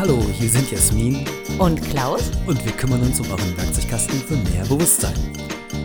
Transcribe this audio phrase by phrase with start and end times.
[0.00, 1.26] Hallo, hier sind Jasmin
[1.58, 2.30] Und Klaus?
[2.46, 5.12] und wir kümmern uns um euren Werkzeugkasten für mehr Bewusstsein.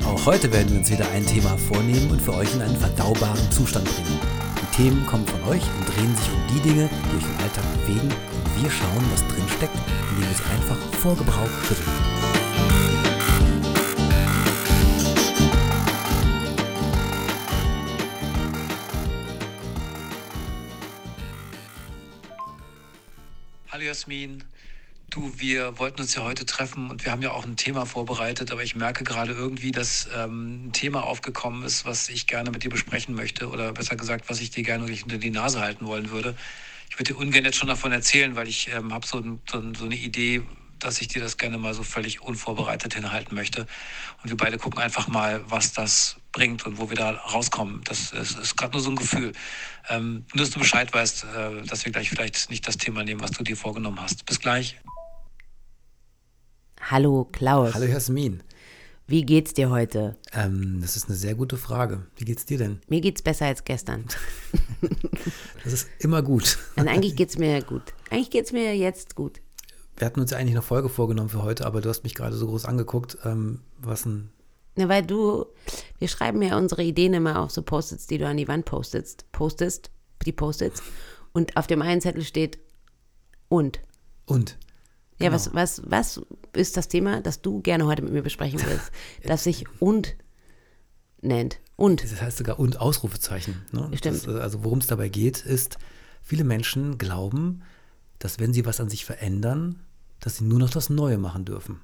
[0.06, 3.52] Auch heute werden wir uns wieder ein Thema vornehmen und für euch in einen verdaubaren
[3.52, 4.18] Zustand bringen.
[4.62, 7.66] Die Themen kommen von euch und drehen sich um die Dinge, die euch im Alltag
[7.82, 9.76] bewegen und wir schauen, was drin steckt,
[10.12, 12.45] indem wir sie einfach vor Gebrauch schütteln.
[23.96, 24.44] Jasmin.
[25.10, 28.52] Du, wir wollten uns ja heute treffen und wir haben ja auch ein Thema vorbereitet,
[28.52, 32.66] aber ich merke gerade irgendwie, dass ähm, ein Thema aufgekommen ist, was ich gerne mit
[32.66, 35.86] dir besprechen möchte oder besser gesagt, was ich dir gerne durch unter die Nase halten
[35.86, 36.36] wollen würde.
[36.90, 39.86] Ich würde dir ungern jetzt schon davon erzählen, weil ich ähm, habe so, so, so
[39.86, 40.42] eine Idee,
[40.86, 43.62] dass ich dir das gerne mal so völlig unvorbereitet hinhalten möchte.
[44.24, 47.82] Und wir beide gucken einfach mal, was das bringt und wo wir da rauskommen.
[47.86, 49.32] Das ist, ist gerade nur so ein Gefühl.
[49.90, 53.22] Ähm, nur, dass du Bescheid weißt, äh, dass wir gleich vielleicht nicht das Thema nehmen,
[53.22, 54.26] was du dir vorgenommen hast.
[54.26, 54.78] Bis gleich.
[56.82, 57.74] Hallo Klaus.
[57.74, 58.44] Hallo Jasmin.
[59.08, 60.18] Wie geht's dir heute?
[60.34, 62.08] Ähm, das ist eine sehr gute Frage.
[62.18, 62.82] Wie geht's dir denn?
[62.88, 64.06] Mir geht's besser als gestern.
[65.64, 66.60] Das ist immer gut.
[66.76, 67.94] Und eigentlich geht's mir gut.
[68.10, 69.42] Eigentlich geht's mir jetzt gut.
[69.98, 72.36] Wir hatten uns ja eigentlich eine Folge vorgenommen für heute, aber du hast mich gerade
[72.36, 73.18] so groß angeguckt.
[73.24, 74.30] Ähm, was ein
[74.76, 75.46] Na, weil du,
[76.00, 79.32] wir schreiben ja unsere Ideen immer auf so Post-its, die du an die Wand postest,
[79.32, 79.90] postest,
[80.26, 80.84] die Post-its.
[81.34, 82.60] Und auf dem einen Zettel steht
[83.50, 83.80] und.
[84.26, 84.58] und.
[85.18, 85.36] Ja, Genau.
[85.36, 86.22] was, was, was
[86.54, 88.92] ist das Thema, das du gerne heute mit mir besprechen willst?
[89.24, 90.16] das sich und
[91.22, 91.60] nennt.
[91.78, 92.04] Und.
[92.04, 93.64] Das heißt sogar und Ausrufezeichen.
[93.72, 93.90] Ne?
[93.96, 94.28] Stimmt.
[94.28, 95.78] Das, äh, also worum es dabei geht, ist,
[96.22, 97.64] viele Menschen glauben,
[98.20, 99.82] dass wenn sie was an sich verändern,
[100.20, 101.82] dass sie nur noch das Neue machen dürfen.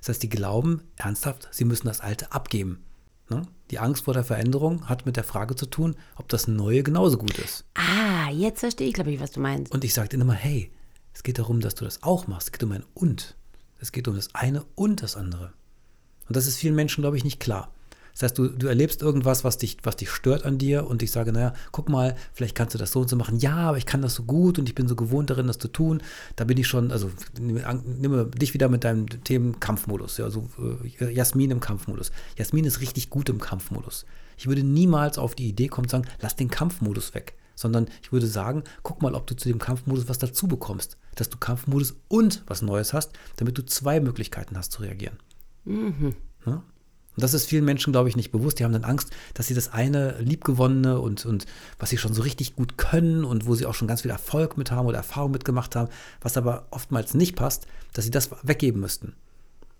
[0.00, 2.84] Das heißt, die glauben ernsthaft, sie müssen das Alte abgeben.
[3.30, 3.46] Ne?
[3.70, 7.18] Die Angst vor der Veränderung hat mit der Frage zu tun, ob das Neue genauso
[7.18, 7.64] gut ist.
[7.74, 9.72] Ah, jetzt verstehe ich, glaube ich, was du meinst.
[9.72, 10.70] Und ich sage denen immer, hey,
[11.14, 12.48] es geht darum, dass du das auch machst.
[12.48, 13.36] Es geht um ein Und.
[13.78, 15.52] Es geht um das eine und das andere.
[16.28, 17.72] Und das ist vielen Menschen, glaube ich, nicht klar.
[18.12, 21.10] Das heißt, du, du erlebst irgendwas, was dich, was dich stört an dir und ich
[21.10, 23.38] sage, naja, guck mal, vielleicht kannst du das so und so machen.
[23.38, 25.68] Ja, aber ich kann das so gut und ich bin so gewohnt darin, das zu
[25.68, 26.02] tun.
[26.36, 30.18] Da bin ich schon, also nimm, dich wieder mit deinem Themen Kampfmodus.
[30.18, 30.48] Ja, also
[31.00, 32.12] äh, Jasmin im Kampfmodus.
[32.36, 34.04] Jasmin ist richtig gut im Kampfmodus.
[34.36, 37.34] Ich würde niemals auf die Idee kommen, zu sagen, lass den Kampfmodus weg.
[37.54, 40.96] Sondern ich würde sagen, guck mal, ob du zu dem Kampfmodus was dazu bekommst.
[41.14, 45.18] Dass du Kampfmodus und was Neues hast, damit du zwei Möglichkeiten hast zu reagieren.
[46.46, 46.62] Ne?
[47.14, 48.58] Und das ist vielen Menschen, glaube ich, nicht bewusst.
[48.58, 51.44] Die haben dann Angst, dass sie das eine liebgewonnene und, und
[51.78, 54.56] was sie schon so richtig gut können und wo sie auch schon ganz viel Erfolg
[54.56, 55.90] mit haben oder Erfahrung mitgemacht haben,
[56.20, 59.14] was aber oftmals nicht passt, dass sie das weggeben müssten.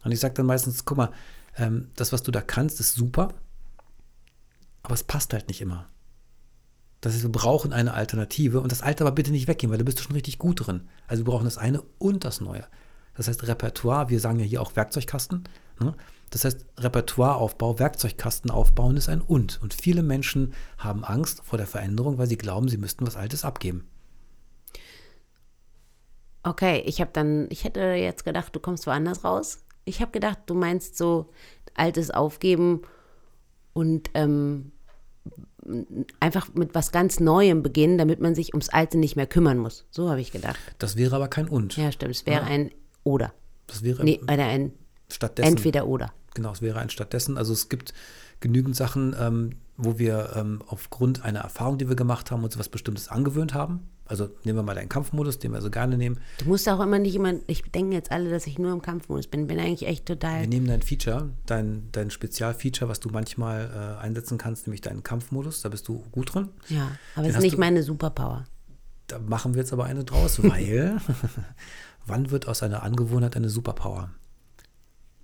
[0.05, 1.11] Und ich sage dann meistens, guck mal,
[1.57, 3.33] ähm, das, was du da kannst, ist super,
[4.83, 5.87] aber es passt halt nicht immer.
[7.01, 9.85] Das heißt, wir brauchen eine Alternative und das Alte aber bitte nicht weggeben, weil da
[9.85, 10.89] bist du schon richtig gut drin.
[11.09, 12.65] Also wir brauchen das eine und das Neue.
[13.17, 15.45] Das heißt Repertoire, wir sagen ja hier auch Werkzeugkasten.
[15.81, 15.95] Ne?
[16.33, 19.61] Das heißt Repertoireaufbau, Werkzeugkasten aufbauen ist ein und.
[19.63, 23.45] Und viele Menschen haben Angst vor der Veränderung, weil sie glauben, sie müssten was Altes
[23.45, 23.87] abgeben.
[26.43, 29.59] Okay, ich habe dann, ich hätte jetzt gedacht, du kommst woanders raus.
[29.85, 31.31] Ich habe gedacht, du meinst so
[31.75, 32.81] Altes aufgeben
[33.75, 34.73] und ähm,
[36.19, 39.85] einfach mit was ganz Neuem beginnen, damit man sich ums Alte nicht mehr kümmern muss.
[39.91, 40.59] So habe ich gedacht.
[40.79, 41.77] Das wäre aber kein und.
[41.77, 42.13] Ja, stimmt.
[42.15, 42.71] Es wäre ein
[43.05, 43.35] oder.
[43.67, 44.73] Das wäre Nee, ein
[45.11, 45.49] stattdessen.
[45.57, 46.13] entweder oder.
[46.35, 47.37] Genau, es wäre ein stattdessen.
[47.39, 47.93] Also es gibt
[48.41, 52.69] genügend Sachen, ähm, wo wir ähm, aufgrund einer Erfahrung, die wir gemacht haben, uns was
[52.69, 53.89] Bestimmtes angewöhnt haben.
[54.05, 56.19] Also nehmen wir mal deinen Kampfmodus, den wir so gerne nehmen.
[56.39, 59.27] Du musst auch immer nicht immer, ich denke jetzt alle, dass ich nur im Kampfmodus
[59.29, 59.47] bin.
[59.47, 60.41] Bin eigentlich echt total.
[60.43, 65.03] Wir nehmen dein Feature, dein, dein Spezialfeature, was du manchmal äh, einsetzen kannst, nämlich deinen
[65.03, 65.63] Kampfmodus.
[65.63, 66.49] Da bist du gut drin.
[66.69, 68.45] Ja, aber es ist nicht du- meine Superpower.
[69.07, 70.97] Da machen wir jetzt aber eine draus, weil
[72.07, 74.11] wann wird aus einer Angewohnheit eine Superpower?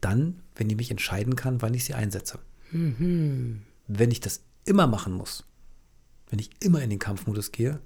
[0.00, 2.38] Dann, wenn ich mich entscheiden kann, wann ich sie einsetze.
[2.70, 5.44] Wenn ich das immer machen muss,
[6.30, 7.80] wenn ich immer in den Kampfmodus gehe,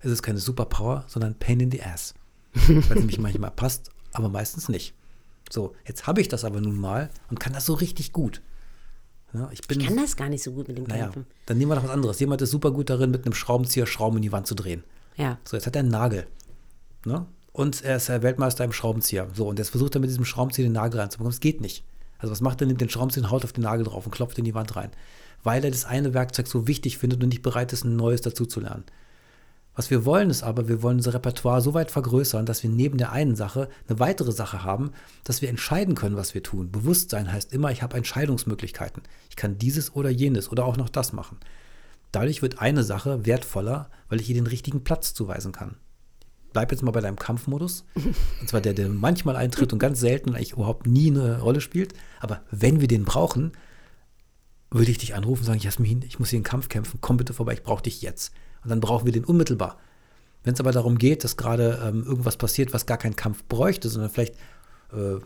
[0.00, 2.14] ist es keine Superpower, sondern Pain in the Ass.
[2.52, 4.94] Weil es nämlich manchmal passt, aber meistens nicht.
[5.50, 8.42] So, jetzt habe ich das aber nun mal und kann das so richtig gut.
[9.32, 11.26] Ja, ich bin, Ich kann das gar nicht so gut mit dem naja, Kämpfen.
[11.46, 12.18] dann nehmen wir doch was anderes.
[12.20, 14.84] Jemand ist super gut darin, mit einem Schraubenzieher Schrauben in die Wand zu drehen.
[15.16, 15.38] Ja.
[15.44, 16.26] So, jetzt hat er einen Nagel.
[17.04, 17.26] Ne?
[17.58, 19.26] Und er ist Weltmeister im Schraubenzieher.
[19.34, 21.32] So, und jetzt versucht er mit diesem Schraubenzieher den Nagel reinzubekommen.
[21.32, 21.82] Es geht nicht.
[22.18, 22.68] Also, was macht er?
[22.68, 24.92] Nimmt den Schraubenzieher und haut auf den Nagel drauf und klopft in die Wand rein.
[25.42, 28.46] Weil er das eine Werkzeug so wichtig findet und nicht bereit ist, ein neues dazu
[28.46, 28.84] zu lernen.
[29.74, 32.96] Was wir wollen ist aber, wir wollen unser Repertoire so weit vergrößern, dass wir neben
[32.96, 34.92] der einen Sache eine weitere Sache haben,
[35.24, 36.70] dass wir entscheiden können, was wir tun.
[36.70, 39.02] Bewusstsein heißt immer, ich habe Entscheidungsmöglichkeiten.
[39.30, 41.38] Ich kann dieses oder jenes oder auch noch das machen.
[42.12, 45.74] Dadurch wird eine Sache wertvoller, weil ich ihr den richtigen Platz zuweisen kann.
[46.58, 47.84] Bleib jetzt mal bei deinem Kampfmodus.
[47.94, 51.94] Und zwar der, der manchmal eintritt und ganz selten eigentlich überhaupt nie eine Rolle spielt.
[52.18, 53.52] Aber wenn wir den brauchen,
[54.68, 57.32] würde ich dich anrufen und sagen, Jasmin, ich muss hier einen Kampf kämpfen, komm bitte
[57.32, 58.32] vorbei, ich brauche dich jetzt.
[58.64, 59.78] Und dann brauchen wir den unmittelbar.
[60.42, 63.88] Wenn es aber darum geht, dass gerade ähm, irgendwas passiert, was gar keinen Kampf bräuchte,
[63.88, 64.34] sondern vielleicht
[64.92, 65.20] äh,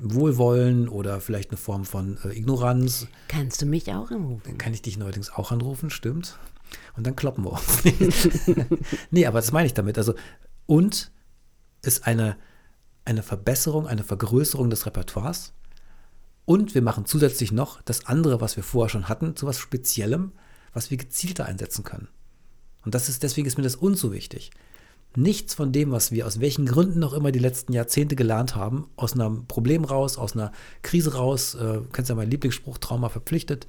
[0.00, 3.06] Wohlwollen oder vielleicht eine Form von äh, Ignoranz.
[3.28, 4.44] Kannst du mich auch anrufen?
[4.46, 6.38] Dann kann ich dich neuerdings auch anrufen, stimmt.
[6.96, 7.82] Und dann kloppen wir uns.
[9.10, 9.98] nee, aber das meine ich damit.
[9.98, 10.14] Also,
[10.66, 11.10] und
[11.82, 12.36] ist eine,
[13.04, 15.52] eine Verbesserung, eine Vergrößerung des Repertoires.
[16.46, 20.32] Und wir machen zusätzlich noch das andere, was wir vorher schon hatten, zu was Speziellem,
[20.72, 22.08] was wir gezielter einsetzen können.
[22.84, 24.50] Und das ist, deswegen ist mir das uns so wichtig.
[25.16, 28.88] Nichts von dem, was wir aus welchen Gründen noch immer die letzten Jahrzehnte gelernt haben,
[28.96, 30.52] aus einem Problem raus, aus einer
[30.82, 33.66] Krise raus, äh, kennst ja meinen Lieblingsspruch, Trauma verpflichtet.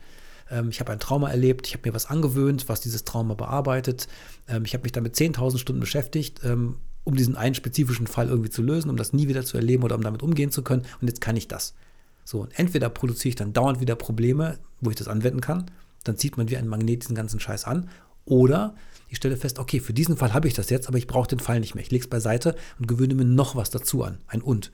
[0.49, 4.07] Ähm, ich habe ein Trauma erlebt, ich habe mir was angewöhnt, was dieses Trauma bearbeitet.
[4.47, 8.49] Ähm, ich habe mich damit 10.000 Stunden beschäftigt, ähm, um diesen einen spezifischen Fall irgendwie
[8.49, 10.83] zu lösen, um das nie wieder zu erleben oder um damit umgehen zu können.
[11.01, 11.75] Und jetzt kann ich das.
[12.23, 15.69] So, und entweder produziere ich dann dauernd wieder Probleme, wo ich das anwenden kann,
[16.03, 17.89] dann zieht man wie ein Magnet diesen ganzen Scheiß an,
[18.25, 18.75] oder
[19.07, 21.39] ich stelle fest, okay, für diesen Fall habe ich das jetzt, aber ich brauche den
[21.39, 21.83] Fall nicht mehr.
[21.83, 24.17] Ich lege es beiseite und gewöhne mir noch was dazu an.
[24.27, 24.71] Ein Und.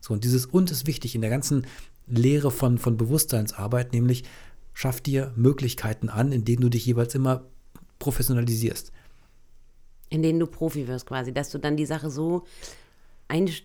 [0.00, 1.66] So, und dieses Und ist wichtig in der ganzen
[2.06, 4.24] Lehre von, von Bewusstseinsarbeit, nämlich
[4.74, 7.44] schaff dir Möglichkeiten an, in denen du dich jeweils immer
[7.98, 8.92] professionalisierst.
[10.08, 12.44] In denen du Profi wirst quasi, dass du dann die Sache so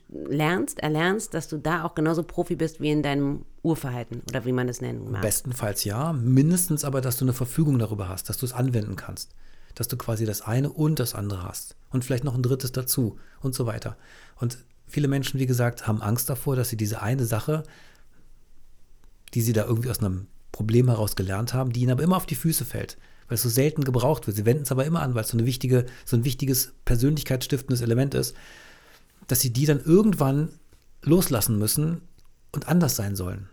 [0.10, 4.54] lernst, erlernst, dass du da auch genauso Profi bist wie in deinem Urverhalten oder wie
[4.54, 5.22] man es nennen mag.
[5.22, 9.36] Bestenfalls ja, mindestens aber, dass du eine Verfügung darüber hast, dass du es anwenden kannst
[9.78, 13.20] dass du quasi das eine und das andere hast und vielleicht noch ein drittes dazu
[13.42, 13.96] und so weiter.
[14.36, 14.58] Und
[14.88, 17.62] viele Menschen, wie gesagt, haben Angst davor, dass sie diese eine Sache,
[19.36, 20.26] die sie da irgendwie aus einem
[20.58, 23.50] Problem heraus gelernt haben, die ihnen aber immer auf die Füße fällt, weil es so
[23.50, 24.36] selten gebraucht wird.
[24.36, 27.82] Sie wenden es aber immer an, weil es so, eine wichtige, so ein wichtiges persönlichkeitsstiftendes
[27.82, 28.36] Element ist,
[29.28, 30.50] dass sie die dann irgendwann
[31.04, 32.02] loslassen müssen
[32.52, 33.50] und anders sein sollen.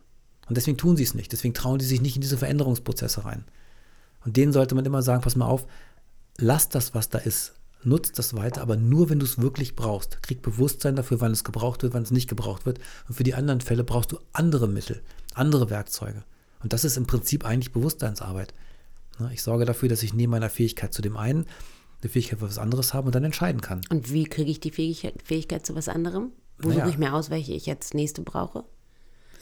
[0.48, 1.30] Und deswegen tun sie es nicht.
[1.30, 3.44] Deswegen trauen sie sich nicht in diese Veränderungsprozesse rein.
[4.24, 5.66] Und denen sollte man immer sagen, pass mal auf,
[6.38, 7.52] lass das, was da ist,
[7.82, 10.22] nutzt das weiter, aber nur, wenn du es wirklich brauchst.
[10.22, 12.80] Krieg Bewusstsein dafür, wann es gebraucht wird, wann es nicht gebraucht wird.
[13.08, 15.02] Und für die anderen Fälle brauchst du andere Mittel,
[15.34, 16.24] andere Werkzeuge.
[16.64, 18.52] Und das ist im Prinzip eigentlich Bewusstseinsarbeit.
[19.20, 21.46] Ne, ich sorge dafür, dass ich neben meiner Fähigkeit zu dem einen
[22.02, 23.82] eine Fähigkeit für was anderes habe und dann entscheiden kann.
[23.88, 26.32] Und wie kriege ich die Fähigkeit, Fähigkeit zu was anderem?
[26.58, 26.80] Wo naja.
[26.80, 28.64] suche ich mir aus, welche ich jetzt nächste brauche?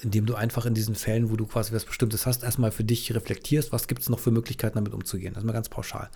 [0.03, 3.15] Indem du einfach in diesen Fällen, wo du quasi was Bestimmtes hast, erstmal für dich
[3.15, 5.33] reflektierst, was gibt es noch für Möglichkeiten, damit umzugehen.
[5.33, 6.11] Das ist mal ganz pauschal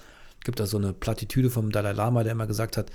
[0.46, 2.90] gibt da so eine Plattitüde vom Dalai Lama, der immer gesagt hat,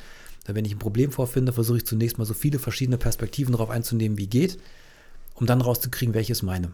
[0.47, 4.17] wenn ich ein Problem vorfinde, versuche ich zunächst mal so viele verschiedene Perspektiven darauf einzunehmen,
[4.17, 4.57] wie geht,
[5.35, 6.71] um dann rauszukriegen, welches meine.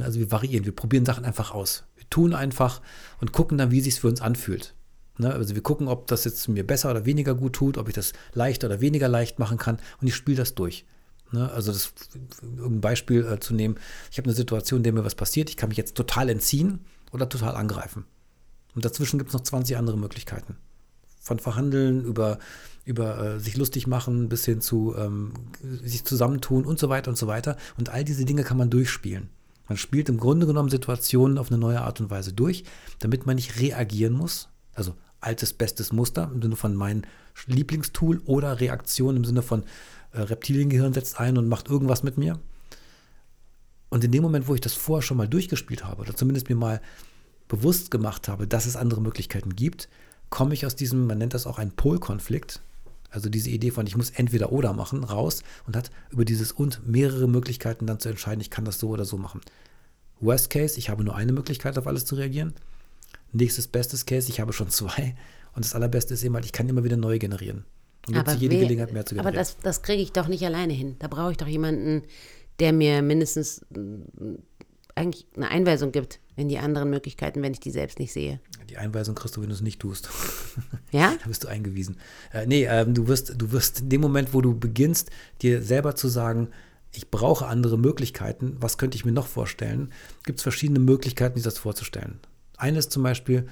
[0.00, 1.84] Also wir variieren, wir probieren Sachen einfach aus.
[1.96, 2.80] Wir tun einfach
[3.20, 4.74] und gucken dann, wie es sich für uns anfühlt.
[5.18, 5.32] Ne?
[5.32, 8.12] Also wir gucken, ob das jetzt mir besser oder weniger gut tut, ob ich das
[8.32, 10.86] leichter oder weniger leicht machen kann und ich spiele das durch.
[11.32, 11.50] Ne?
[11.50, 11.92] Also das,
[12.42, 13.76] um ein Beispiel äh, zu nehmen,
[14.10, 16.80] ich habe eine Situation, in der mir was passiert, ich kann mich jetzt total entziehen
[17.12, 18.04] oder total angreifen.
[18.74, 20.56] Und dazwischen gibt es noch 20 andere Möglichkeiten.
[21.20, 22.38] Von Verhandeln über,
[22.84, 25.32] über äh, sich lustig machen bis hin zu ähm,
[25.82, 27.56] sich zusammentun und so weiter und so weiter.
[27.76, 29.28] Und all diese Dinge kann man durchspielen.
[29.72, 32.64] Man spielt im Grunde genommen Situationen auf eine neue Art und Weise durch,
[32.98, 34.50] damit man nicht reagieren muss.
[34.74, 37.06] Also altes, bestes Muster im Sinne von mein
[37.46, 39.64] Lieblingstool oder Reaktion im Sinne von
[40.12, 42.38] äh, Reptiliengehirn setzt ein und macht irgendwas mit mir.
[43.88, 46.56] Und in dem Moment, wo ich das vorher schon mal durchgespielt habe, oder zumindest mir
[46.56, 46.82] mal
[47.48, 49.88] bewusst gemacht habe, dass es andere Möglichkeiten gibt,
[50.28, 52.60] komme ich aus diesem, man nennt das auch einen Polkonflikt,
[53.12, 56.86] also diese Idee von ich muss entweder oder machen, raus und hat über dieses und
[56.86, 59.42] mehrere Möglichkeiten dann zu entscheiden, ich kann das so oder so machen.
[60.22, 62.54] Worst Case, ich habe nur eine Möglichkeit auf alles zu reagieren.
[63.32, 65.14] Nächstes bestes Case, ich habe schon zwei.
[65.54, 67.64] Und das allerbeste ist eben halt, ich kann immer wieder neu generieren.
[68.06, 69.34] Und aber jede wer, Gelegenheit mehr zu generieren.
[69.34, 70.96] Aber das, das kriege ich doch nicht alleine hin.
[70.98, 72.02] Da brauche ich doch jemanden,
[72.58, 73.64] der mir mindestens
[74.94, 78.40] eigentlich eine Einweisung gibt in die anderen Möglichkeiten, wenn ich die selbst nicht sehe.
[78.68, 80.08] Die Einweisung kriegst du, wenn du es nicht tust.
[80.92, 81.14] Ja?
[81.22, 81.96] da bist du eingewiesen.
[82.34, 85.10] Äh, nee, ähm, du, wirst, du wirst in dem Moment, wo du beginnst,
[85.40, 86.48] dir selber zu sagen,
[86.92, 89.92] ich brauche andere Möglichkeiten, was könnte ich mir noch vorstellen,
[90.24, 92.20] gibt es verschiedene Möglichkeiten, sich das vorzustellen.
[92.56, 93.48] Eine ist zum Beispiel,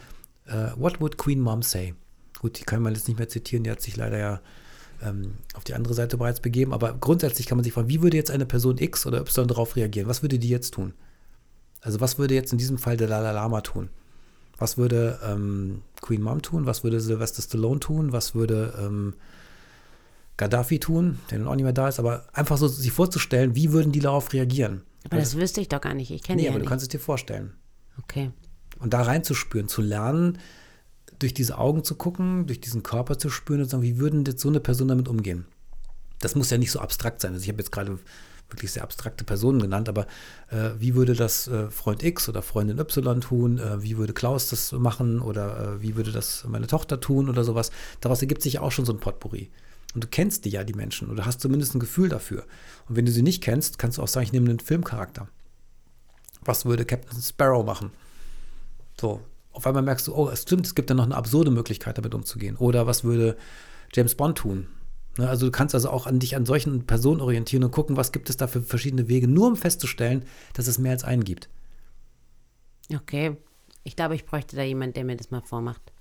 [0.49, 1.95] uh, what would Queen Mom say?
[2.39, 4.41] Gut, die kann man jetzt nicht mehr zitieren, die hat sich leider ja
[5.03, 8.17] ähm, auf die andere Seite bereits begeben, aber grundsätzlich kann man sich fragen, wie würde
[8.17, 10.09] jetzt eine Person X oder Y darauf reagieren?
[10.09, 10.93] Was würde die jetzt tun?
[11.81, 13.89] Also was würde jetzt in diesem Fall der Dalai Lama tun?
[14.59, 16.67] Was würde ähm, Queen Mom tun?
[16.67, 18.13] Was würde Sylvester Stallone tun?
[18.13, 19.15] Was würde ähm,
[20.41, 21.99] Gaddafi tun, der nun auch nicht mehr da ist?
[21.99, 24.83] Aber einfach so sich vorzustellen, wie würden die darauf reagieren?
[25.05, 26.11] Aber das, das wüsste ich doch gar nicht.
[26.11, 26.67] Ich kenne nee, die ja aber nicht.
[26.67, 27.53] du kannst es dir vorstellen.
[28.03, 28.31] Okay.
[28.79, 30.39] Und da reinzuspüren, zu lernen,
[31.19, 34.25] durch diese Augen zu gucken, durch diesen Körper zu spüren und zu sagen, wie würden
[34.25, 35.45] jetzt so eine Person damit umgehen?
[36.21, 37.35] Das muss ja nicht so abstrakt sein.
[37.35, 37.99] Also ich habe jetzt gerade
[38.49, 40.07] wirklich sehr abstrakte Personen genannt, aber
[40.49, 43.59] äh, wie würde das äh, Freund X oder Freundin Y tun?
[43.59, 45.21] Äh, wie würde Klaus das machen?
[45.21, 47.71] Oder äh, wie würde das meine Tochter tun oder sowas?
[48.01, 49.51] Daraus ergibt sich ja auch schon so ein Potpourri.
[49.95, 52.45] Und du kennst die ja, die Menschen, oder hast zumindest ein Gefühl dafür.
[52.89, 55.29] Und wenn du sie nicht kennst, kannst du auch sagen, ich nehme einen Filmcharakter.
[56.43, 57.91] Was würde Captain Sparrow machen?
[59.01, 59.21] So,
[59.53, 62.15] auf einmal merkst du, oh, es stimmt, es gibt da noch eine absurde Möglichkeit, damit
[62.15, 62.57] umzugehen.
[62.57, 63.37] Oder was würde
[63.93, 64.69] James Bond tun?
[65.19, 68.13] Ne, also du kannst also auch an dich an solchen Personen orientieren und gucken, was
[68.13, 71.49] gibt es da für verschiedene Wege, nur um festzustellen, dass es mehr als einen gibt.
[72.95, 73.37] Okay.
[73.83, 75.93] Ich glaube, ich bräuchte da jemanden, der mir das mal vormacht.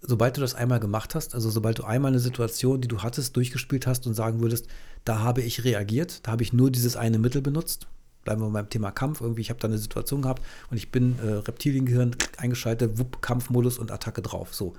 [0.00, 3.36] Sobald du das einmal gemacht hast, also sobald du einmal eine Situation, die du hattest,
[3.36, 4.66] durchgespielt hast und sagen würdest,
[5.04, 7.88] da habe ich reagiert, da habe ich nur dieses eine Mittel benutzt,
[8.24, 11.18] bleiben wir beim Thema Kampf, irgendwie, ich habe da eine Situation gehabt und ich bin
[11.18, 14.54] äh, Reptiliengehirn eingeschaltet, wupp, Kampfmodus und Attacke drauf.
[14.54, 14.74] So.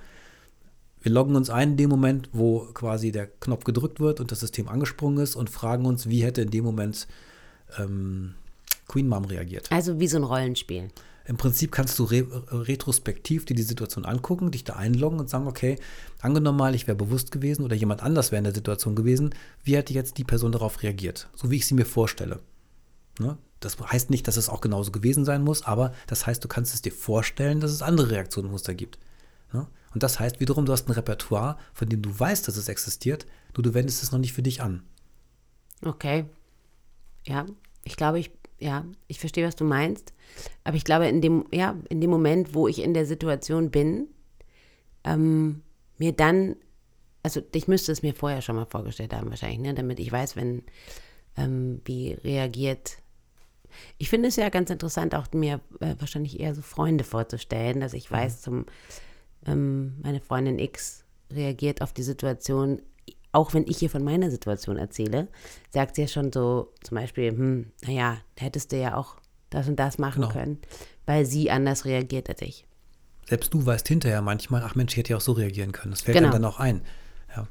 [1.01, 4.41] Wir loggen uns ein in dem Moment, wo quasi der Knopf gedrückt wird und das
[4.41, 7.07] System angesprungen ist und fragen uns, wie hätte in dem Moment
[7.77, 8.35] ähm,
[8.87, 9.71] Queen Mom reagiert.
[9.71, 10.89] Also wie so ein Rollenspiel.
[11.29, 15.45] Im Prinzip kannst du re retrospektiv dir die Situation angucken, dich da einloggen und sagen,
[15.45, 15.77] okay,
[16.21, 19.75] angenommen mal, ich wäre bewusst gewesen oder jemand anders wäre in der Situation gewesen, wie
[19.75, 21.29] hätte jetzt die Person darauf reagiert?
[21.35, 22.39] So wie ich sie mir vorstelle.
[23.19, 23.37] Ne?
[23.59, 26.73] Das heißt nicht, dass es auch genauso gewesen sein muss, aber das heißt, du kannst
[26.73, 28.97] es dir vorstellen, dass es andere Reaktionsmuster gibt.
[29.53, 29.67] Ne?
[29.93, 33.27] Und das heißt wiederum, du hast ein Repertoire, von dem du weißt, dass es existiert,
[33.55, 34.81] nur du wendest es noch nicht für dich an.
[35.85, 36.25] Okay.
[37.23, 37.45] Ja,
[37.83, 40.13] ich glaube, ich, ja, ich verstehe, was du meinst.
[40.63, 44.07] Aber ich glaube, in dem, ja, in dem Moment, wo ich in der Situation bin,
[45.03, 45.61] ähm,
[45.97, 46.55] mir dann,
[47.23, 50.35] also ich müsste es mir vorher schon mal vorgestellt haben, wahrscheinlich, ne, damit ich weiß,
[50.35, 50.63] wenn,
[51.37, 52.97] ähm, wie reagiert.
[53.97, 57.93] Ich finde es ja ganz interessant, auch mir äh, wahrscheinlich eher so Freunde vorzustellen, dass
[57.93, 58.65] ich weiß, zum
[59.45, 62.81] ähm, meine Freundin X reagiert auf die Situation,
[63.31, 65.27] auch wenn ich hier von meiner Situation erzähle,
[65.71, 69.17] sagt sie ja schon so zum Beispiel, hm, naja, hättest du ja auch
[69.49, 70.33] das und das machen genau.
[70.33, 70.59] können,
[71.05, 72.65] weil sie anders reagiert als ich.
[73.27, 75.91] Selbst du weißt hinterher manchmal, ach Mensch, ich hätte ja auch so reagieren können.
[75.91, 76.31] Das fällt genau.
[76.31, 76.81] dann auch ein.
[77.35, 77.47] Ja.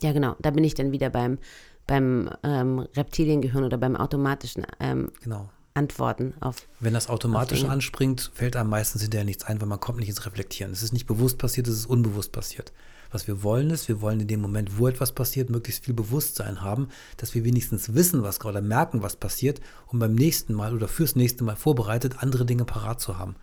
[0.00, 0.36] ja, genau.
[0.40, 1.38] Da bin ich dann wieder beim,
[1.86, 5.48] beim ähm, Reptiliengehirn oder beim automatischen ähm, genau.
[5.72, 6.68] Antworten auf.
[6.80, 10.26] Wenn das automatisch anspringt, fällt einem meistens hinterher nichts ein, weil man kommt nicht ins
[10.26, 10.72] Reflektieren.
[10.72, 12.72] Es ist nicht bewusst passiert, es ist unbewusst passiert.
[13.10, 16.62] Was wir wollen ist, wir wollen in dem Moment, wo etwas passiert, möglichst viel Bewusstsein
[16.62, 20.88] haben, dass wir wenigstens wissen, was gerade merken, was passiert, um beim nächsten Mal oder
[20.88, 23.36] fürs nächste Mal vorbereitet, andere Dinge parat zu haben.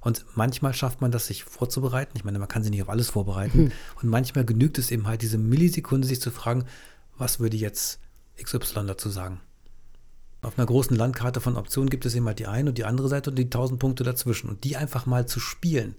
[0.00, 2.12] Und manchmal schafft man das, sich vorzubereiten.
[2.16, 3.58] Ich meine, man kann sich nicht auf alles vorbereiten.
[3.58, 3.72] Hm.
[4.02, 6.64] Und manchmal genügt es eben halt, diese Millisekunde sich zu fragen,
[7.16, 8.00] was würde jetzt
[8.40, 9.40] XY dazu sagen?
[10.40, 13.08] Auf einer großen Landkarte von Optionen gibt es eben halt die eine und die andere
[13.08, 14.48] Seite und die tausend Punkte dazwischen.
[14.48, 15.96] Und die einfach mal zu spielen.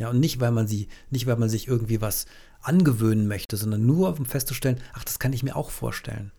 [0.00, 2.24] Ja, und nicht, weil man sie, nicht, weil man sich irgendwie was
[2.62, 6.32] angewöhnen möchte, sondern nur, um festzustellen, ach, das kann ich mir auch vorstellen.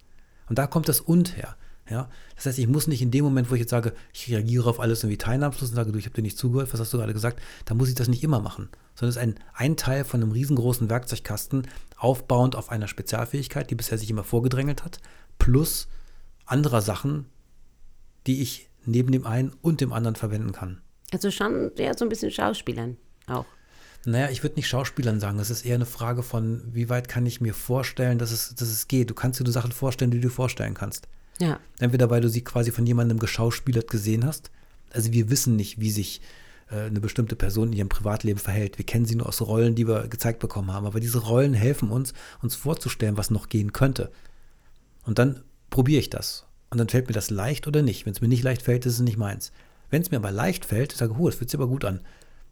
[0.49, 1.55] Und da kommt das Und her.
[1.87, 2.09] Ja?
[2.35, 4.79] Das heißt, ich muss nicht in dem Moment, wo ich jetzt sage, ich reagiere auf
[4.79, 7.13] alles irgendwie teilnahmslos und sage, du, ich habe dir nicht zugehört, was hast du gerade
[7.13, 8.67] gesagt, da muss ich das nicht immer machen.
[8.95, 13.75] Sondern es ist ein, ein Teil von einem riesengroßen Werkzeugkasten, aufbauend auf einer Spezialfähigkeit, die
[13.75, 14.97] bisher sich immer vorgedrängelt hat,
[15.37, 15.87] plus
[16.47, 17.27] anderer Sachen,
[18.25, 20.81] die ich neben dem einen und dem anderen verwenden kann.
[21.13, 22.97] Also schon ja, so ein bisschen Schauspielern
[23.31, 23.45] auch.
[24.05, 25.39] Naja, ich würde nicht Schauspielern sagen.
[25.39, 28.69] Es ist eher eine Frage von, wie weit kann ich mir vorstellen, dass es, dass
[28.69, 29.09] es geht.
[29.09, 31.07] Du kannst dir Sachen vorstellen, die du dir vorstellen kannst.
[31.39, 31.59] Ja.
[31.79, 34.49] Entweder weil du sie quasi von jemandem geschauspielert gesehen hast.
[34.91, 36.21] Also wir wissen nicht, wie sich
[36.71, 38.79] äh, eine bestimmte Person in ihrem Privatleben verhält.
[38.79, 40.87] Wir kennen sie nur aus Rollen, die wir gezeigt bekommen haben.
[40.87, 44.11] Aber diese Rollen helfen uns, uns vorzustellen, was noch gehen könnte.
[45.05, 46.45] Und dann probiere ich das.
[46.71, 48.05] Und dann fällt mir das leicht oder nicht.
[48.05, 49.51] Wenn es mir nicht leicht fällt, ist es nicht meins.
[49.89, 51.99] Wenn es mir aber leicht fällt, sage ich, oh, das fühlt sich aber gut an.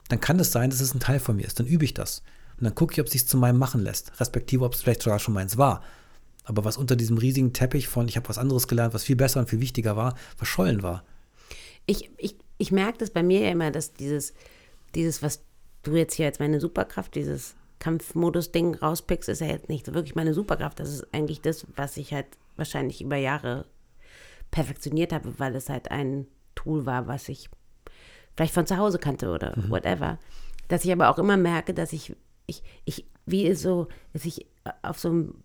[0.10, 1.60] Dann kann es sein, dass es ein Teil von mir ist.
[1.60, 2.22] Dann übe ich das.
[2.58, 4.20] Und dann gucke ich, ob es sich zu meinem machen lässt.
[4.20, 5.82] Respektive, ob es vielleicht sogar schon meins war.
[6.44, 9.40] Aber was unter diesem riesigen Teppich von, ich habe was anderes gelernt, was viel besser
[9.40, 11.04] und viel wichtiger war, verschollen war.
[11.86, 14.34] Ich, ich, ich merke das bei mir ja immer, dass dieses,
[14.96, 15.44] dieses, was
[15.84, 20.34] du jetzt hier als meine Superkraft, dieses Kampfmodus-Ding rauspickst, ist ja jetzt nicht wirklich meine
[20.34, 20.80] Superkraft.
[20.80, 23.66] Das ist eigentlich das, was ich halt wahrscheinlich über Jahre
[24.52, 27.50] perfektioniert habe, weil es halt ein Tool war, was ich
[28.36, 29.70] vielleicht von zu Hause kannte oder mhm.
[29.70, 30.20] whatever.
[30.68, 34.46] Dass ich aber auch immer merke, dass ich, ich, ich, wie so, dass ich
[34.82, 35.36] auf so einem,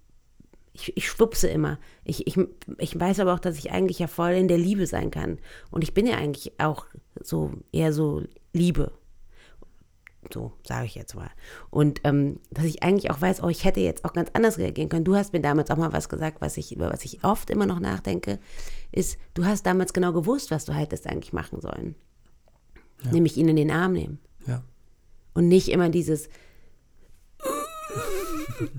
[0.73, 1.79] ich, ich schwupse immer.
[2.05, 2.38] Ich, ich,
[2.79, 5.38] ich weiß aber auch, dass ich eigentlich ja voll in der Liebe sein kann.
[5.71, 6.87] Und ich bin ja eigentlich auch
[7.21, 8.23] so, eher so
[8.53, 8.93] Liebe.
[10.33, 11.31] So sage ich jetzt mal.
[11.71, 14.88] Und ähm, dass ich eigentlich auch weiß, oh, ich hätte jetzt auch ganz anders reagieren
[14.88, 15.05] können.
[15.05, 17.67] Du hast mir damals auch mal was gesagt, was ich, über was ich oft immer
[17.67, 18.38] noch nachdenke,
[18.91, 21.95] ist, du hast damals genau gewusst, was du hättest eigentlich machen sollen.
[23.05, 23.13] Ja.
[23.13, 24.19] Nämlich ihn in den Arm nehmen.
[24.47, 24.63] Ja.
[25.35, 26.29] Und nicht immer dieses,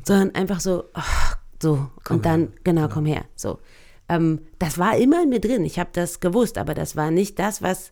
[0.04, 2.50] sondern einfach so, ach, so, Komm und dann, her.
[2.64, 2.94] genau, Genau.
[2.94, 3.60] komm her, so.
[4.08, 7.40] Ähm, das war immer in mir drin, ich habe das gewusst, aber das war nicht
[7.40, 7.92] das, was,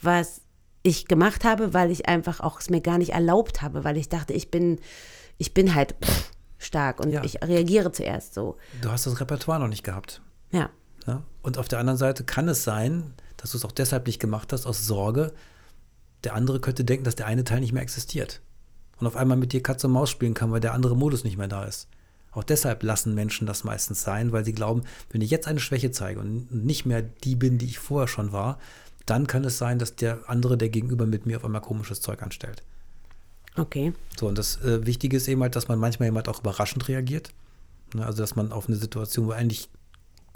[0.00, 0.42] was
[0.82, 4.08] ich gemacht habe, weil ich einfach auch es mir gar nicht erlaubt habe, weil ich
[4.10, 4.78] dachte, ich bin,
[5.38, 7.24] ich bin halt pff, stark und Ja.
[7.24, 8.56] ich reagiere zuerst so.
[8.82, 10.20] Du hast das Repertoire noch nicht gehabt.
[10.50, 10.68] Ja,
[11.06, 11.22] Ja?
[11.42, 14.52] Und auf der anderen Seite kann es sein, dass du es auch deshalb nicht gemacht
[14.52, 15.32] hast, aus Sorge,
[16.24, 18.40] der andere könnte denken, dass der eine Teil nicht mehr existiert.
[18.98, 21.36] Und auf einmal mit dir Katze und Maus spielen kann, weil der andere Modus nicht
[21.36, 21.88] mehr da ist.
[22.32, 25.92] Auch deshalb lassen Menschen das meistens sein, weil sie glauben, wenn ich jetzt eine Schwäche
[25.92, 28.58] zeige und nicht mehr die bin, die ich vorher schon war,
[29.06, 32.22] dann kann es sein, dass der andere, der gegenüber mit mir auf einmal komisches Zeug
[32.22, 32.62] anstellt.
[33.56, 33.92] okay.
[34.18, 37.30] So, und das äh, Wichtige ist eben halt, dass man manchmal jemand auch überraschend reagiert.
[37.94, 39.68] Ne, also, dass man auf eine Situation, wo eigentlich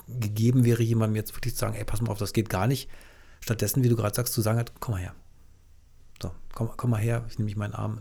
[0.06, 2.88] gegeben wäre, jemandem jetzt wirklich zu sagen, ey, pass mal auf, das geht gar nicht.
[3.40, 5.14] Stattdessen, wie du gerade sagst, zu sagen hat, komm mal her.
[6.22, 8.00] So, komm, komm mal her, ich nehme mich meinen Arm,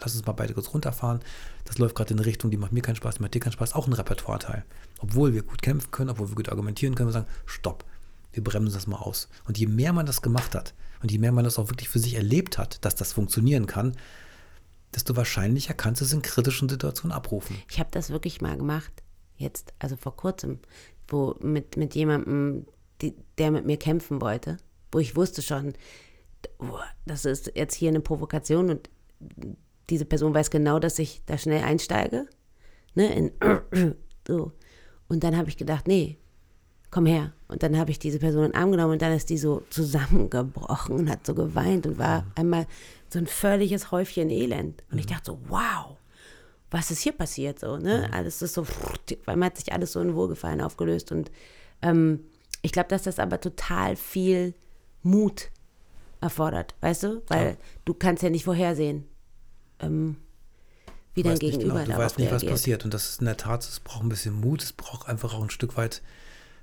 [0.00, 1.20] lass uns mal beide kurz runterfahren.
[1.64, 3.52] Das läuft gerade in eine Richtung, die macht mir keinen Spaß, die macht dir keinen
[3.52, 3.74] Spaß.
[3.74, 4.64] Auch ein Repertoire-Teil.
[4.98, 7.84] Obwohl wir gut kämpfen können, obwohl wir gut argumentieren können, wir sagen, stopp,
[8.32, 9.28] wir bremsen das mal aus.
[9.46, 11.98] Und je mehr man das gemacht hat und je mehr man das auch wirklich für
[11.98, 13.96] sich erlebt hat, dass das funktionieren kann,
[14.94, 17.56] desto wahrscheinlicher kannst du es in kritischen Situationen abrufen.
[17.70, 18.92] Ich habe das wirklich mal gemacht,
[19.36, 20.60] jetzt, also vor kurzem,
[21.08, 22.66] wo mit, mit jemandem,
[23.00, 24.58] die, der mit mir kämpfen wollte,
[24.92, 25.74] wo ich wusste schon,
[27.06, 28.90] das ist jetzt hier eine Provokation und
[29.90, 32.26] diese Person weiß genau, dass ich da schnell einsteige.
[32.94, 33.96] Ne, in,
[34.26, 34.52] so.
[35.08, 36.18] Und dann habe ich gedacht, nee,
[36.90, 37.32] komm her.
[37.48, 39.62] Und dann habe ich diese Person in den Arm genommen und dann ist die so
[39.70, 42.66] zusammengebrochen und hat so geweint und war einmal
[43.10, 44.82] so ein völliges Häufchen Elend.
[44.90, 45.96] Und ich dachte so, wow,
[46.70, 47.58] was ist hier passiert?
[47.58, 48.08] So, ne?
[48.12, 48.66] Alles ist so,
[49.24, 51.12] weil man hat sich alles so in Wohlgefallen aufgelöst.
[51.12, 51.30] Und
[51.82, 52.20] ähm,
[52.62, 54.54] ich glaube, dass das aber total viel
[55.02, 55.50] Mut
[56.20, 57.22] erfordert, weißt du?
[57.28, 57.56] Weil Ja.
[57.84, 59.04] du kannst ja nicht vorhersehen,
[59.80, 60.16] ähm,
[61.14, 62.52] wie dein weißt nicht Gegenüber genau, du weißt nicht, was reagiert.
[62.52, 62.84] passiert.
[62.84, 65.42] Und das ist in der Tat, es braucht ein bisschen Mut, es braucht einfach auch
[65.42, 66.02] ein Stück weit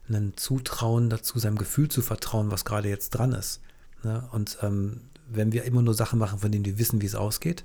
[0.10, 3.62] ein Zutrauen dazu, seinem Gefühl zu vertrauen, was gerade jetzt dran ist.
[4.04, 4.28] Ne?
[4.34, 7.64] Und ähm, wenn wir immer nur Sachen machen, von denen wir wissen, wie es ausgeht,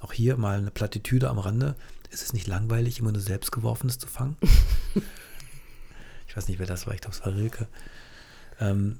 [0.00, 1.74] auch hier mal eine Plattitüde am Rande,
[2.10, 4.36] ist es nicht langweilig, immer nur Selbstgeworfenes zu fangen?
[6.26, 7.68] ich weiß nicht, wer das war, ich glaube, es war Rilke.
[8.60, 8.98] Ähm,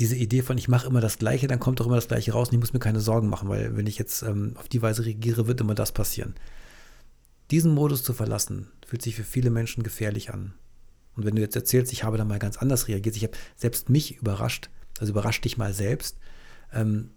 [0.00, 2.48] diese Idee von, ich mache immer das Gleiche, dann kommt auch immer das Gleiche raus
[2.48, 5.04] und ich muss mir keine Sorgen machen, weil wenn ich jetzt ähm, auf die Weise
[5.04, 6.34] reagiere, wird immer das passieren.
[7.50, 10.54] Diesen Modus zu verlassen, fühlt sich für viele Menschen gefährlich an.
[11.16, 13.90] Und wenn du jetzt erzählst, ich habe da mal ganz anders reagiert, ich habe selbst
[13.90, 16.16] mich überrascht, also überrascht dich mal selbst,
[16.72, 17.10] ähm,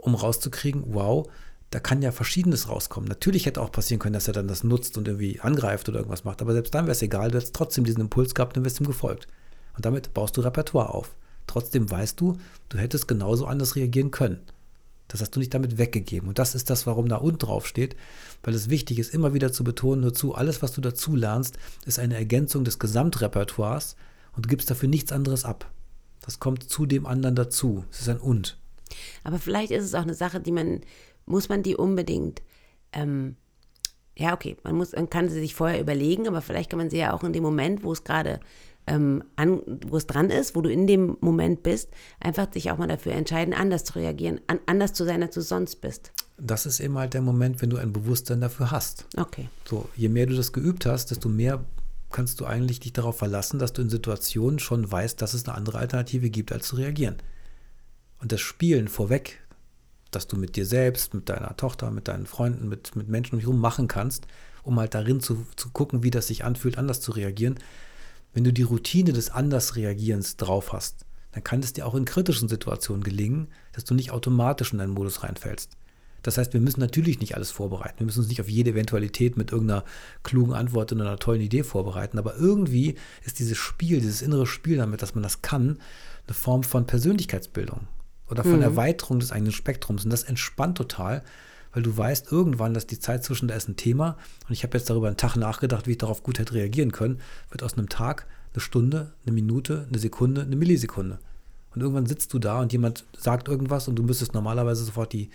[0.00, 1.28] um rauszukriegen, wow,
[1.70, 3.08] da kann ja Verschiedenes rauskommen.
[3.08, 6.24] Natürlich hätte auch passieren können, dass er dann das nutzt und irgendwie angreift oder irgendwas
[6.24, 8.80] macht, aber selbst dann wäre es egal, du hättest trotzdem diesen Impuls gehabt und wärst
[8.80, 9.28] ihm gefolgt.
[9.76, 11.14] Und damit baust du Repertoire auf.
[11.46, 14.40] Trotzdem weißt du, du hättest genauso anders reagieren können.
[15.08, 16.28] Das hast du nicht damit weggegeben.
[16.28, 17.94] Und das ist das, warum da unten drauf steht,
[18.42, 21.58] weil es wichtig ist, immer wieder zu betonen, nur zu, alles, was du dazu lernst,
[21.84, 23.96] ist eine Ergänzung des Gesamtrepertoires
[24.34, 25.70] und du gibst dafür nichts anderes ab.
[26.22, 27.84] Das kommt zu dem anderen dazu.
[27.90, 28.58] Es ist ein Und.
[29.24, 30.80] Aber vielleicht ist es auch eine Sache, die man,
[31.26, 32.42] muss man die unbedingt,
[32.92, 33.36] ähm,
[34.16, 36.98] ja, okay, man, muss, man kann sie sich vorher überlegen, aber vielleicht kann man sie
[36.98, 38.40] ja auch in dem Moment, wo es gerade
[38.86, 42.78] ähm, an, wo es dran ist, wo du in dem Moment bist, einfach sich auch
[42.78, 46.12] mal dafür entscheiden, anders zu reagieren, an, anders zu sein, als du sonst bist.
[46.36, 49.06] Das ist eben halt der Moment, wenn du ein Bewusstsein dafür hast.
[49.16, 49.48] Okay.
[49.68, 51.64] So, je mehr du das geübt hast, desto mehr
[52.10, 55.56] kannst du eigentlich dich darauf verlassen, dass du in Situationen schon weißt, dass es eine
[55.56, 57.16] andere Alternative gibt, als zu reagieren.
[58.20, 59.40] Und das Spielen vorweg,
[60.12, 63.38] dass du mit dir selbst, mit deiner Tochter, mit deinen Freunden, mit, mit Menschen um
[63.38, 64.26] dich herum machen kannst,
[64.62, 67.58] um halt darin zu, zu gucken, wie das sich anfühlt, anders zu reagieren.
[68.34, 72.48] Wenn du die Routine des Andersreagierens drauf hast, dann kann es dir auch in kritischen
[72.48, 75.76] Situationen gelingen, dass du nicht automatisch in deinen Modus reinfällst.
[76.22, 77.98] Das heißt, wir müssen natürlich nicht alles vorbereiten.
[77.98, 79.84] Wir müssen uns nicht auf jede Eventualität mit irgendeiner
[80.22, 82.18] klugen Antwort und einer tollen Idee vorbereiten.
[82.18, 82.94] Aber irgendwie
[83.24, 85.78] ist dieses Spiel, dieses innere Spiel damit, dass man das kann,
[86.26, 87.88] eine Form von Persönlichkeitsbildung
[88.30, 90.04] oder von Erweiterung des eigenen Spektrums.
[90.04, 91.22] Und das entspannt total,
[91.74, 94.16] weil du weißt irgendwann, dass die Zeit zwischen da ist ein Thema.
[94.48, 97.20] Und ich habe jetzt darüber einen Tag nachgedacht, wie ich darauf gut hätte reagieren können.
[97.50, 101.18] Wird aus einem Tag eine Stunde, eine Minute, eine Sekunde, eine Millisekunde.
[101.74, 105.30] Und irgendwann sitzt du da und jemand sagt irgendwas und du müsstest normalerweise sofort die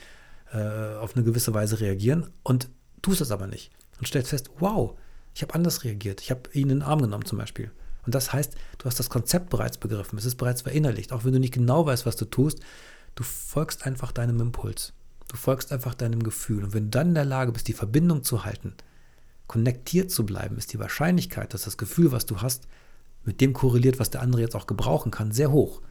[0.54, 2.70] äh, auf eine gewisse Weise reagieren und
[3.02, 3.72] tust es aber nicht.
[4.00, 4.98] Und stellst fest, wow,
[5.36, 6.22] ich habe anders reagiert.
[6.22, 7.72] Ich habe ihn in den Arm genommen zum Beispiel.
[8.06, 10.18] Und das heißt, du hast das Konzept bereits begriffen.
[10.18, 11.12] Es ist bereits verinnerlicht.
[11.12, 12.62] Auch wenn du nicht genau weißt, was du tust,
[13.16, 14.94] du folgst einfach deinem Impuls.
[15.30, 16.64] Du folgst einfach deinem Gefühl.
[16.64, 18.74] Und wenn du dann in der Lage bist, die Verbindung zu halten,
[19.48, 22.68] konnektiert zu bleiben, ist die Wahrscheinlichkeit, dass das Gefühl, was du hast,
[23.24, 25.82] mit dem korreliert, was der andere jetzt auch gebrauchen kann, sehr hoch.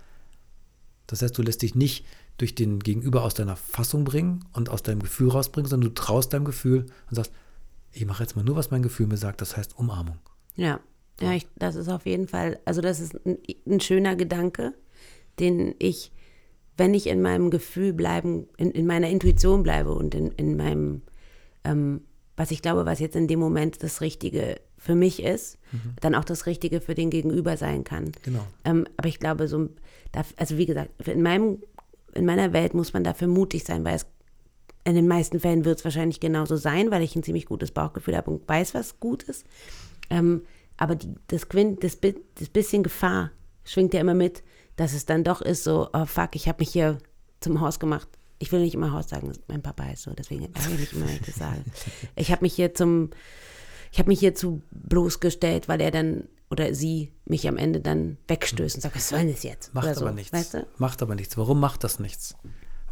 [1.06, 2.04] Das heißt, du lässt dich nicht
[2.36, 6.32] durch den Gegenüber aus deiner Fassung bringen und aus deinem Gefühl rausbringen, sondern du traust
[6.32, 7.32] deinem Gefühl und sagst,
[7.92, 10.18] ich mache jetzt mal nur, was mein Gefühl mir sagt, das heißt Umarmung.
[10.54, 10.80] Ja,
[11.20, 14.74] ja, ich, das ist auf jeden Fall, also das ist ein, ein schöner Gedanke,
[15.40, 16.12] den ich,
[16.78, 21.02] wenn ich in meinem Gefühl bleiben, in, in meiner Intuition bleibe und in, in meinem,
[21.64, 22.02] ähm,
[22.36, 25.94] was ich glaube, was jetzt in dem Moment das Richtige für mich ist, mhm.
[26.00, 28.12] dann auch das Richtige für den Gegenüber sein kann.
[28.22, 28.46] Genau.
[28.64, 29.68] Ähm, aber ich glaube, so,
[30.36, 31.58] also wie gesagt, in meinem,
[32.14, 34.06] in meiner Welt muss man dafür mutig sein, weil es
[34.84, 38.16] in den meisten Fällen wird es wahrscheinlich genauso sein, weil ich ein ziemlich gutes Bauchgefühl
[38.16, 39.44] habe und weiß, was gut ist.
[40.08, 40.42] Ähm,
[40.76, 43.32] aber die, das, Quint, das, das bisschen Gefahr
[43.64, 44.42] schwingt ja immer mit,
[44.78, 46.98] dass es dann doch ist so, oh fuck, ich habe mich hier
[47.40, 48.08] zum Haus gemacht.
[48.38, 51.06] Ich will nicht immer Haus sagen, mein Papa ist so, deswegen ärgere ich mich immer,
[51.06, 51.64] wenn ich das sage.
[52.14, 53.10] Ich habe mich hier zum,
[53.90, 58.18] ich habe mich hier zu bloßgestellt, weil er dann oder sie mich am Ende dann
[58.28, 59.74] wegstößt und sagt, was soll das jetzt?
[59.74, 60.32] Macht so, aber nichts.
[60.32, 60.66] Weißt du?
[60.78, 61.36] Macht aber nichts.
[61.36, 62.36] Warum macht das nichts?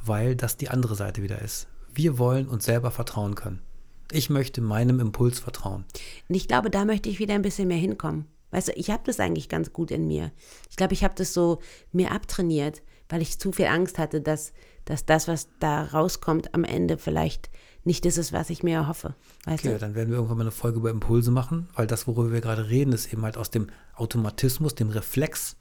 [0.04, 1.68] Weil das die andere Seite wieder ist.
[1.94, 3.62] Wir wollen uns selber vertrauen können.
[4.10, 5.84] Ich möchte meinem Impuls vertrauen.
[6.28, 8.26] Und ich glaube, da möchte ich wieder ein bisschen mehr hinkommen.
[8.50, 10.32] Weißt du, ich habe das eigentlich ganz gut in mir.
[10.70, 11.60] Ich glaube, ich habe das so
[11.92, 14.52] mir abtrainiert, weil ich zu viel Angst hatte, dass,
[14.84, 17.50] dass das, was da rauskommt, am Ende vielleicht
[17.84, 19.14] nicht das ist, was ich mir erhoffe.
[19.44, 19.78] Weißt okay, du?
[19.78, 22.68] dann werden wir irgendwann mal eine Folge über Impulse machen, weil das, worüber wir gerade
[22.68, 25.56] reden, ist eben halt aus dem Automatismus, dem Reflex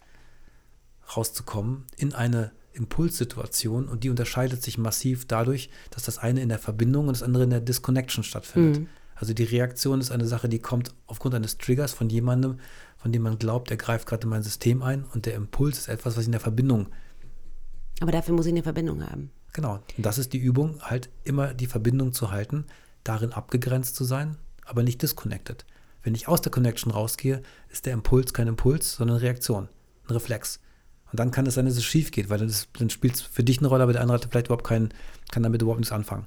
[1.15, 6.59] rauszukommen in eine Impulssituation und die unterscheidet sich massiv dadurch, dass das eine in der
[6.59, 8.81] Verbindung und das andere in der Disconnection stattfindet.
[8.81, 8.87] Mhm.
[9.15, 12.59] Also die Reaktion ist eine Sache, die kommt aufgrund eines Triggers von jemandem,
[12.97, 15.87] von dem man glaubt, der greift gerade in mein System ein und der Impuls ist
[15.87, 16.87] etwas, was ich in der Verbindung.
[18.01, 19.31] Aber dafür muss ich eine Verbindung haben.
[19.53, 19.79] Genau.
[19.95, 22.65] Und das ist die Übung, halt immer die Verbindung zu halten,
[23.05, 25.65] darin abgegrenzt zu sein, aber nicht disconnected.
[26.03, 29.69] Wenn ich aus der Connection rausgehe, ist der Impuls kein Impuls, sondern Reaktion,
[30.07, 30.59] ein Reflex.
[31.11, 33.43] Und dann kann es sein, dass es schief geht, weil das, dann spielt es für
[33.43, 34.89] dich eine Rolle, aber der andere hat vielleicht überhaupt keinen,
[35.31, 36.25] kann damit überhaupt nichts anfangen.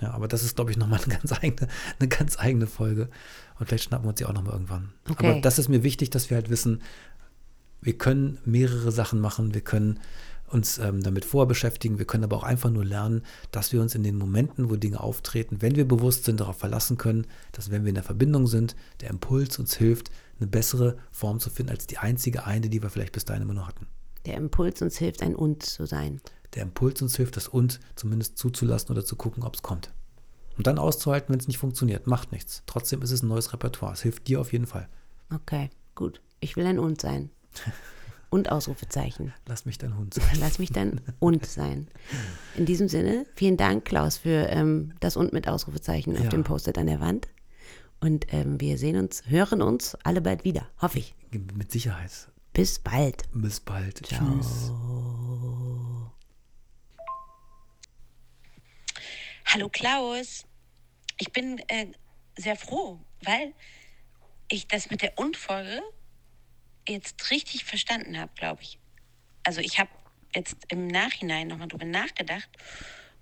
[0.00, 3.08] Ja, aber das ist, glaube ich, nochmal eine ganz eigene, eine ganz eigene Folge.
[3.58, 4.92] Und vielleicht schnappen wir uns die auch nochmal irgendwann.
[5.08, 5.30] Okay.
[5.30, 6.82] Aber das ist mir wichtig, dass wir halt wissen,
[7.80, 10.00] wir können mehrere Sachen machen, wir können
[10.48, 13.94] uns ähm, damit vorher beschäftigen, wir können aber auch einfach nur lernen, dass wir uns
[13.94, 17.84] in den Momenten, wo Dinge auftreten, wenn wir bewusst sind, darauf verlassen können, dass wenn
[17.84, 21.86] wir in der Verbindung sind, der Impuls uns hilft, eine bessere Form zu finden als
[21.86, 23.86] die einzige eine, die wir vielleicht bis dahin immer nur hatten
[24.26, 26.20] der Impuls uns hilft, ein Und zu sein.
[26.54, 29.92] Der Impuls uns hilft, das Und zumindest zuzulassen oder zu gucken, ob es kommt.
[30.56, 32.06] Und dann auszuhalten, wenn es nicht funktioniert.
[32.06, 32.62] Macht nichts.
[32.66, 33.92] Trotzdem ist es ein neues Repertoire.
[33.92, 34.88] Es hilft dir auf jeden Fall.
[35.32, 36.20] Okay, gut.
[36.40, 37.30] Ich will ein Und sein.
[38.30, 39.32] Und Ausrufezeichen.
[39.46, 40.24] Lass mich dein Hund sein.
[40.40, 41.88] Lass mich dein Und sein.
[42.56, 46.20] In diesem Sinne, vielen Dank, Klaus, für ähm, das Und mit Ausrufezeichen ja.
[46.20, 47.28] auf dem Post-it an der Wand.
[48.00, 51.14] Und ähm, wir sehen uns, hören uns alle bald wieder, hoffe ich.
[51.30, 52.28] Mit Sicherheit.
[52.52, 53.24] Bis bald.
[53.32, 54.06] Bis bald.
[54.06, 54.38] Ciao.
[54.38, 54.72] Tschüss.
[59.46, 60.44] Hallo Klaus.
[61.18, 61.86] Ich bin äh,
[62.36, 63.54] sehr froh, weil
[64.48, 65.82] ich das mit der Unfolge
[66.88, 68.78] jetzt richtig verstanden habe, glaube ich.
[69.44, 69.90] Also ich habe
[70.34, 72.48] jetzt im Nachhinein nochmal drüber nachgedacht